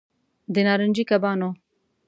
د 0.53 0.55
نارنجي 0.67 1.03
کبانو 1.09 1.49